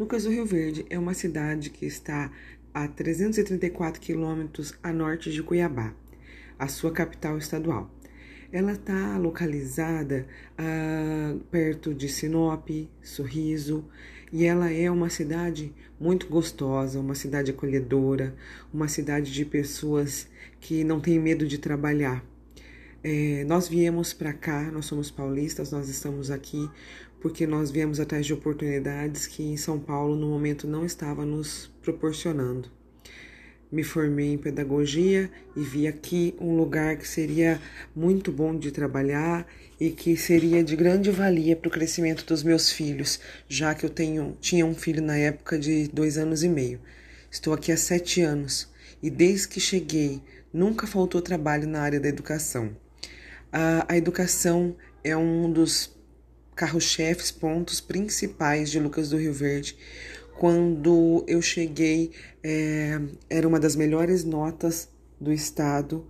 Lucas 0.00 0.24
do 0.24 0.30
Rio 0.30 0.46
Verde 0.46 0.86
é 0.88 0.98
uma 0.98 1.12
cidade 1.12 1.68
que 1.68 1.84
está 1.84 2.32
a 2.72 2.88
334 2.88 4.00
quilômetros 4.00 4.72
a 4.82 4.94
norte 4.94 5.30
de 5.30 5.42
Cuiabá, 5.42 5.92
a 6.58 6.68
sua 6.68 6.90
capital 6.90 7.36
estadual. 7.36 7.90
Ela 8.50 8.72
está 8.72 9.18
localizada 9.18 10.26
ah, 10.56 11.36
perto 11.50 11.92
de 11.92 12.08
Sinop, 12.08 12.70
Sorriso, 13.02 13.84
e 14.32 14.46
ela 14.46 14.72
é 14.72 14.90
uma 14.90 15.10
cidade 15.10 15.70
muito 16.00 16.28
gostosa, 16.28 16.98
uma 16.98 17.14
cidade 17.14 17.50
acolhedora, 17.50 18.34
uma 18.72 18.88
cidade 18.88 19.30
de 19.30 19.44
pessoas 19.44 20.26
que 20.62 20.82
não 20.82 20.98
têm 20.98 21.18
medo 21.18 21.46
de 21.46 21.58
trabalhar. 21.58 22.24
É, 23.02 23.44
nós 23.44 23.68
viemos 23.68 24.12
para 24.12 24.32
cá, 24.32 24.70
nós 24.70 24.84
somos 24.86 25.10
paulistas, 25.10 25.70
nós 25.70 25.88
estamos 25.88 26.30
aqui 26.30 26.70
porque 27.20 27.46
nós 27.46 27.70
viemos 27.70 28.00
atrás 28.00 28.24
de 28.24 28.32
oportunidades 28.32 29.26
que 29.26 29.42
em 29.42 29.56
São 29.56 29.78
Paulo 29.78 30.16
no 30.16 30.28
momento 30.28 30.66
não 30.66 30.84
estava 30.84 31.24
nos 31.24 31.70
proporcionando. 31.82 32.70
Me 33.70 33.84
formei 33.84 34.32
em 34.32 34.38
pedagogia 34.38 35.30
e 35.54 35.60
vi 35.60 35.86
aqui 35.86 36.34
um 36.40 36.56
lugar 36.56 36.96
que 36.96 37.06
seria 37.06 37.60
muito 37.94 38.32
bom 38.32 38.58
de 38.58 38.72
trabalhar 38.72 39.46
e 39.78 39.90
que 39.90 40.16
seria 40.16 40.64
de 40.64 40.74
grande 40.74 41.10
valia 41.10 41.54
para 41.54 41.68
o 41.68 41.70
crescimento 41.70 42.24
dos 42.24 42.42
meus 42.42 42.72
filhos, 42.72 43.20
já 43.48 43.72
que 43.72 43.86
eu 43.86 43.90
tenho, 43.90 44.36
tinha 44.40 44.66
um 44.66 44.74
filho 44.74 45.00
na 45.00 45.16
época 45.16 45.56
de 45.56 45.86
dois 45.86 46.18
anos 46.18 46.42
e 46.42 46.48
meio. 46.48 46.80
Estou 47.30 47.52
aqui 47.52 47.70
há 47.70 47.76
sete 47.76 48.20
anos 48.22 48.68
e 49.00 49.08
desde 49.08 49.46
que 49.46 49.60
cheguei 49.60 50.20
nunca 50.52 50.84
faltou 50.84 51.22
trabalho 51.22 51.68
na 51.68 51.80
área 51.80 52.00
da 52.00 52.08
educação. 52.08 52.76
A, 53.52 53.92
a 53.92 53.96
educação 53.96 54.76
é 55.04 55.16
um 55.16 55.50
dos 55.50 55.99
carro-chefes, 56.60 57.30
pontos 57.30 57.80
principais 57.80 58.70
de 58.70 58.78
Lucas 58.78 59.08
do 59.08 59.16
Rio 59.16 59.32
Verde. 59.32 59.74
Quando 60.38 61.24
eu 61.26 61.40
cheguei, 61.40 62.12
é, 62.42 63.00
era 63.30 63.48
uma 63.48 63.58
das 63.58 63.74
melhores 63.74 64.24
notas 64.24 64.86
do 65.18 65.32
estado, 65.32 66.06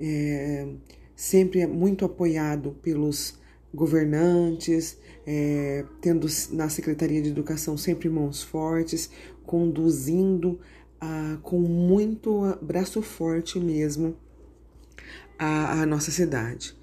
é, 0.00 0.66
sempre 1.14 1.64
muito 1.68 2.04
apoiado 2.04 2.72
pelos 2.82 3.38
governantes, 3.72 4.98
é, 5.24 5.84
tendo 6.00 6.26
na 6.50 6.68
Secretaria 6.68 7.22
de 7.22 7.28
Educação 7.28 7.76
sempre 7.76 8.08
mãos 8.08 8.42
fortes, 8.42 9.08
conduzindo 9.46 10.58
ah, 11.00 11.38
com 11.40 11.60
muito 11.60 12.58
braço 12.60 13.00
forte 13.00 13.60
mesmo 13.60 14.16
a, 15.38 15.82
a 15.82 15.86
nossa 15.86 16.10
cidade. 16.10 16.74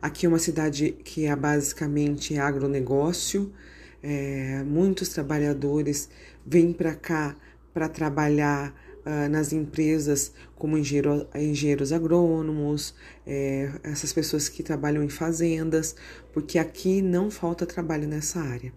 Aqui 0.00 0.26
é 0.26 0.28
uma 0.28 0.38
cidade 0.38 0.92
que 1.04 1.26
é 1.26 1.34
basicamente 1.34 2.38
agronegócio, 2.38 3.52
é, 4.00 4.62
muitos 4.64 5.08
trabalhadores 5.08 6.08
vêm 6.46 6.72
para 6.72 6.94
cá 6.94 7.36
para 7.74 7.88
trabalhar 7.88 8.72
uh, 9.04 9.28
nas 9.28 9.52
empresas 9.52 10.32
como 10.54 10.78
engenheiro, 10.78 11.28
engenheiros 11.34 11.92
agrônomos, 11.92 12.94
é, 13.26 13.70
essas 13.82 14.12
pessoas 14.12 14.48
que 14.48 14.62
trabalham 14.62 15.02
em 15.02 15.08
fazendas, 15.08 15.96
porque 16.32 16.58
aqui 16.58 17.02
não 17.02 17.30
falta 17.30 17.66
trabalho 17.66 18.06
nessa 18.06 18.40
área. 18.40 18.72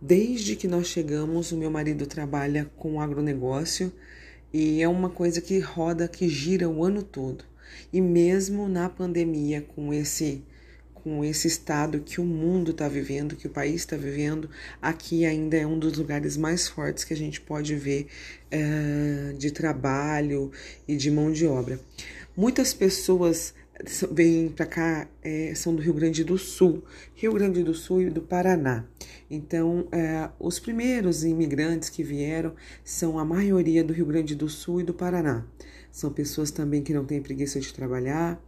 Desde 0.00 0.56
que 0.56 0.68
nós 0.68 0.88
chegamos, 0.88 1.52
o 1.52 1.56
meu 1.56 1.70
marido 1.70 2.06
trabalha 2.06 2.70
com 2.76 3.00
agronegócio 3.00 3.92
e 4.52 4.82
é 4.82 4.88
uma 4.88 5.10
coisa 5.10 5.40
que 5.40 5.58
roda, 5.58 6.08
que 6.08 6.28
gira 6.28 6.68
o 6.68 6.84
ano 6.84 7.02
todo. 7.02 7.44
E 7.92 8.00
mesmo 8.00 8.68
na 8.68 8.88
pandemia, 8.88 9.62
com 9.74 9.92
esse 9.92 10.42
com 10.94 11.24
esse 11.24 11.46
estado 11.46 12.00
que 12.00 12.20
o 12.20 12.24
mundo 12.24 12.72
está 12.72 12.88
vivendo, 12.88 13.36
que 13.36 13.46
o 13.46 13.50
país 13.50 13.76
está 13.76 13.96
vivendo, 13.96 14.50
aqui 14.82 15.24
ainda 15.24 15.56
é 15.56 15.66
um 15.66 15.78
dos 15.78 15.96
lugares 15.96 16.36
mais 16.36 16.66
fortes 16.66 17.04
que 17.04 17.14
a 17.14 17.16
gente 17.16 17.40
pode 17.40 17.74
ver 17.76 18.08
uh, 18.52 19.32
de 19.38 19.50
trabalho 19.52 20.50
e 20.86 20.96
de 20.96 21.10
mão 21.10 21.32
de 21.32 21.46
obra. 21.46 21.80
Muitas 22.36 22.74
pessoas 22.74 23.54
vêm 24.10 24.48
para 24.48 24.66
cá, 24.66 25.08
é, 25.22 25.52
são 25.54 25.74
do 25.74 25.80
Rio 25.80 25.94
Grande 25.94 26.24
do 26.24 26.36
Sul, 26.36 26.82
Rio 27.14 27.32
Grande 27.32 27.62
do 27.62 27.74
Sul 27.74 28.02
e 28.02 28.10
do 28.10 28.20
Paraná. 28.20 28.84
Então, 29.30 29.86
é, 29.92 30.30
os 30.38 30.58
primeiros 30.58 31.24
imigrantes 31.24 31.90
que 31.90 32.02
vieram 32.02 32.54
são 32.82 33.18
a 33.18 33.24
maioria 33.24 33.84
do 33.84 33.92
Rio 33.92 34.06
Grande 34.06 34.34
do 34.34 34.48
Sul 34.48 34.80
e 34.80 34.84
do 34.84 34.94
Paraná. 34.94 35.44
São 35.92 36.10
pessoas 36.12 36.50
também 36.50 36.82
que 36.82 36.94
não 36.94 37.04
têm 37.04 37.20
preguiça 37.20 37.60
de 37.60 37.72
trabalhar, 37.72 38.42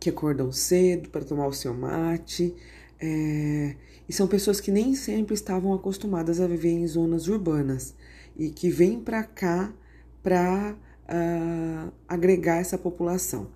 que 0.00 0.10
acordam 0.10 0.50
cedo 0.50 1.10
para 1.10 1.24
tomar 1.24 1.46
o 1.46 1.52
seu 1.52 1.72
mate. 1.72 2.54
É, 3.00 3.76
e 4.08 4.12
são 4.12 4.26
pessoas 4.26 4.60
que 4.60 4.70
nem 4.70 4.94
sempre 4.94 5.34
estavam 5.34 5.72
acostumadas 5.72 6.40
a 6.40 6.46
viver 6.46 6.70
em 6.70 6.86
zonas 6.86 7.28
urbanas 7.28 7.94
e 8.36 8.50
que 8.50 8.68
vêm 8.68 9.00
para 9.00 9.22
cá 9.22 9.72
para 10.22 10.72
uh, 10.72 10.76
ah, 11.08 11.92
agregar 12.08 12.56
essa 12.56 12.78
população. 12.78 13.48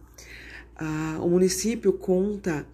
Uh, 0.80 1.24
o 1.24 1.30
município 1.30 1.92
conta 1.92 2.66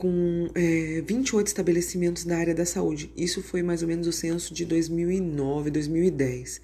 com 0.00 0.48
é, 0.54 1.02
28 1.06 1.46
estabelecimentos 1.46 2.24
da 2.24 2.38
área 2.38 2.54
da 2.54 2.64
saúde. 2.64 3.12
Isso 3.16 3.42
foi 3.42 3.62
mais 3.62 3.82
ou 3.82 3.88
menos 3.88 4.06
o 4.06 4.12
censo 4.12 4.54
de 4.54 4.64
2009, 4.64 5.70
2010 5.70 6.60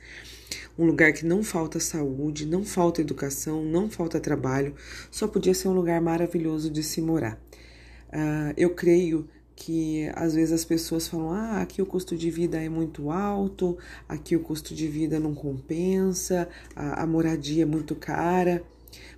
um 0.78 0.84
lugar 0.84 1.12
que 1.12 1.24
não 1.24 1.42
falta 1.42 1.80
saúde, 1.80 2.46
não 2.46 2.64
falta 2.64 3.00
educação, 3.00 3.64
não 3.64 3.90
falta 3.90 4.20
trabalho, 4.20 4.74
só 5.10 5.26
podia 5.26 5.54
ser 5.54 5.68
um 5.68 5.72
lugar 5.72 6.00
maravilhoso 6.00 6.70
de 6.70 6.82
se 6.82 7.00
morar. 7.00 7.40
Uh, 8.08 8.52
eu 8.56 8.70
creio 8.70 9.26
que 9.54 10.08
às 10.14 10.34
vezes 10.34 10.52
as 10.52 10.64
pessoas 10.64 11.08
falam: 11.08 11.32
ah, 11.32 11.62
aqui 11.62 11.80
o 11.80 11.86
custo 11.86 12.16
de 12.16 12.30
vida 12.30 12.62
é 12.62 12.68
muito 12.68 13.10
alto, 13.10 13.78
aqui 14.08 14.36
o 14.36 14.40
custo 14.40 14.74
de 14.74 14.86
vida 14.86 15.18
não 15.18 15.34
compensa, 15.34 16.48
a, 16.74 17.02
a 17.02 17.06
moradia 17.06 17.62
é 17.62 17.66
muito 17.66 17.94
cara, 17.96 18.62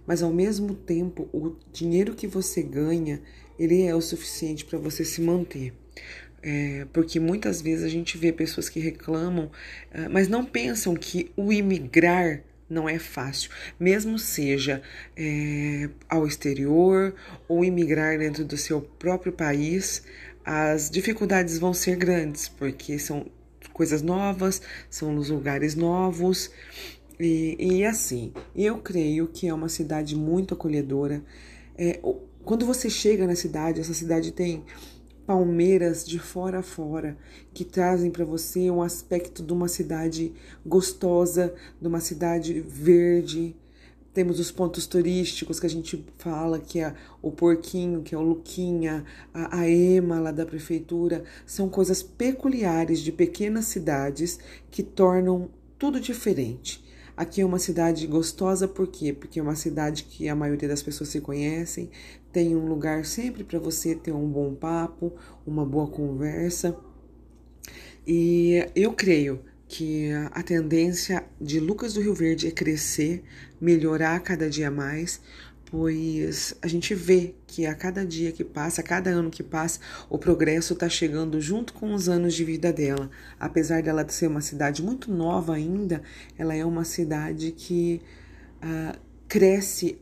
mas 0.07 0.23
ao 0.23 0.33
mesmo 0.33 0.75
tempo 0.75 1.29
o 1.33 1.57
dinheiro 1.73 2.15
que 2.15 2.27
você 2.27 2.63
ganha 2.63 3.21
ele 3.59 3.83
é 3.83 3.95
o 3.95 4.01
suficiente 4.01 4.65
para 4.65 4.79
você 4.79 5.05
se 5.05 5.21
manter. 5.21 5.73
É, 6.41 6.87
porque 6.93 7.19
muitas 7.19 7.61
vezes 7.61 7.85
a 7.85 7.89
gente 7.89 8.17
vê 8.17 8.33
pessoas 8.33 8.69
que 8.69 8.79
reclamam, 8.79 9.47
uh, 9.47 10.09
mas 10.11 10.29
não 10.29 10.45
pensam 10.45 10.95
que 10.95 11.33
o 11.37 11.53
imigrar 11.53 12.43
não 12.71 12.89
é 12.89 12.99
fácil, 12.99 13.51
mesmo 13.81 14.19
seja 14.19 14.83
é, 15.17 15.89
ao 16.09 16.27
exterior 16.27 17.15
ou 17.49 17.65
imigrar 17.65 18.19
dentro 18.19 18.45
do 18.45 18.57
seu 18.57 18.81
próprio 18.81 19.33
país, 19.33 20.03
as 20.45 20.91
dificuldades 20.91 21.59
vão 21.59 21.73
ser 21.73 21.97
grandes, 21.97 22.49
porque 22.49 22.99
são 22.99 23.27
coisas 23.73 24.03
novas, 24.03 24.61
são 24.91 25.13
nos 25.13 25.31
lugares 25.31 25.75
novos 25.75 26.51
e, 27.19 27.57
e 27.59 27.85
assim. 27.85 28.33
Eu 28.55 28.79
creio 28.79 29.27
que 29.27 29.49
é 29.49 29.55
uma 29.55 29.69
cidade 29.69 30.15
muito 30.17 30.55
acolhedora. 30.55 31.23
É, 31.79 32.01
quando 32.45 32.67
você 32.67 32.91
chega 32.91 33.25
na 33.25 33.37
cidade, 33.37 33.81
essa 33.81 33.95
cidade 33.95 34.33
tem 34.33 34.65
palmeiras 35.25 36.05
de 36.05 36.19
fora 36.19 36.59
a 36.59 36.63
fora 36.63 37.17
que 37.55 37.65
trazem 37.65 38.11
para 38.11 38.25
você 38.25 38.69
um 38.69 38.83
aspecto 38.83 39.43
de 39.43 39.53
uma 39.53 39.69
cidade 39.69 40.33
gostosa, 40.67 41.55
de 41.81 41.87
uma 41.87 42.01
cidade 42.01 42.61
verde. 42.61 43.55
Temos 44.13 44.41
os 44.41 44.51
pontos 44.51 44.87
turísticos 44.87 45.61
que 45.61 45.67
a 45.67 45.71
gente 45.71 46.05
fala, 46.17 46.59
que 46.59 46.81
é 46.81 46.95
o 47.23 47.31
Porquinho, 47.31 48.03
que 48.03 48.15
é 48.15 48.19
o 48.19 48.23
Luquinha, 48.23 49.05
a, 49.33 49.61
a 49.61 49.71
Ema 49.71 50.19
lá 50.19 50.33
da 50.33 50.47
prefeitura. 50.47 51.23
São 51.47 51.69
coisas 51.69 52.03
peculiares 52.03 53.01
de 53.01 53.13
pequenas 53.13 53.67
cidades 53.67 54.41
que 54.71 54.83
tornam 54.83 55.51
tudo 55.79 56.01
diferente. 56.01 56.88
Aqui 57.19 57.41
é 57.41 57.45
uma 57.45 57.59
cidade 57.59 58.07
gostosa, 58.07 58.69
por 58.69 58.87
quê? 58.87 59.13
Porque 59.13 59.41
é 59.41 59.43
uma 59.43 59.57
cidade 59.57 60.05
que 60.05 60.29
a 60.29 60.37
maioria 60.37 60.69
das 60.69 60.85
pessoas 60.85 61.09
se 61.09 61.21
conhecem, 61.21 61.91
tem 62.33 62.55
um 62.55 62.65
lugar 62.69 63.05
sempre 63.05 63.43
para 63.43 63.59
você 63.59 63.93
ter 63.93 64.13
um 64.13 64.29
bom 64.29 64.55
papo, 64.55 65.13
uma 65.45 65.67
boa 65.67 65.89
conversa. 65.89 66.79
E 68.07 68.65
eu 68.73 68.93
creio 68.93 69.41
que 69.67 70.13
a 70.31 70.41
tendência 70.45 71.25
de 71.41 71.59
Lucas 71.59 71.95
do 71.95 72.01
Rio 72.01 72.15
Verde 72.15 72.47
é 72.47 72.53
crescer, 72.53 73.25
melhorar 73.61 74.21
cada 74.21 74.49
dia 74.49 74.71
mais, 74.71 75.21
pois 75.71 76.55
a 76.63 76.67
gente 76.67 76.95
vê 76.95 77.35
que 77.47 77.67
a 77.67 77.75
cada 77.75 78.05
dia 78.05 78.33
que 78.33 78.43
passa, 78.43 78.81
a 78.81 78.85
cada 78.85 79.11
ano 79.11 79.31
que 79.31 79.43
passa, 79.43 79.81
o 80.09 80.19
progresso 80.19 80.73
está 80.73 80.89
chegando 80.89 81.41
junto 81.41 81.73
com 81.75 81.93
os 81.93 82.09
anos 82.09 82.35
de 82.35 82.45
vida 82.45 82.73
dela. 82.73 83.11
Apesar 83.39 83.83
dela 83.83 84.07
ser 84.09 84.29
uma 84.29 84.41
cidade 84.41 84.83
muito 84.83 85.13
nova 85.13 85.55
ainda, 85.55 86.03
ela 86.39 86.55
é 86.55 86.65
uma 86.65 86.85
cidade 86.85 87.53
que 87.53 88.01
uh, 88.63 88.99
cresce 89.29 89.99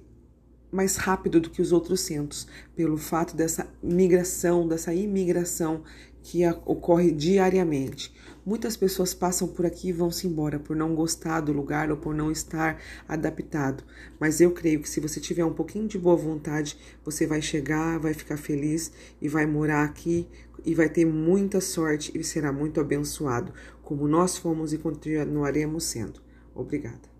mais 0.76 0.96
rápido 0.96 1.40
do 1.40 1.50
que 1.50 1.62
os 1.62 1.72
outros 1.72 2.02
centros, 2.02 2.46
pelo 2.76 2.98
fato 2.98 3.34
dessa 3.34 3.66
migração, 3.82 4.68
dessa 4.68 4.92
imigração 4.92 5.82
que 6.22 6.46
ocorre 6.64 7.10
diariamente. 7.10 8.14
Muitas 8.44 8.76
pessoas 8.76 9.14
passam 9.14 9.48
por 9.48 9.64
aqui 9.64 9.88
e 9.88 9.92
vão 9.92 10.10
se 10.10 10.26
embora 10.26 10.58
por 10.58 10.76
não 10.76 10.94
gostar 10.94 11.40
do 11.40 11.52
lugar 11.52 11.90
ou 11.90 11.96
por 11.96 12.14
não 12.14 12.30
estar 12.30 12.80
adaptado. 13.08 13.82
Mas 14.20 14.40
eu 14.40 14.50
creio 14.50 14.80
que 14.80 14.88
se 14.88 15.00
você 15.00 15.18
tiver 15.18 15.44
um 15.44 15.52
pouquinho 15.52 15.88
de 15.88 15.98
boa 15.98 16.16
vontade, 16.16 16.76
você 17.04 17.26
vai 17.26 17.40
chegar, 17.40 17.98
vai 17.98 18.12
ficar 18.12 18.36
feliz 18.36 18.92
e 19.20 19.28
vai 19.28 19.46
morar 19.46 19.84
aqui 19.84 20.28
e 20.64 20.74
vai 20.74 20.88
ter 20.88 21.04
muita 21.04 21.60
sorte 21.60 22.12
e 22.14 22.22
será 22.22 22.52
muito 22.52 22.80
abençoado, 22.80 23.52
como 23.82 24.06
nós 24.06 24.36
fomos 24.36 24.72
e 24.72 24.78
continuaremos 24.78 25.84
sendo. 25.84 26.20
Obrigada. 26.54 27.15